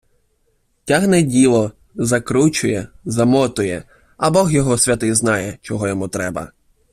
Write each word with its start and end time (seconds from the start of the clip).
Тягне 0.85 1.21
діло, 1.21 1.71
закручує, 1.95 2.87
замотує, 3.05 3.83
а 4.17 4.29
бог 4.31 4.51
його 4.51 4.77
святий 4.77 5.13
знає, 5.13 5.57
чого 5.61 5.87
йому 5.87 6.07
треба. 6.07 6.51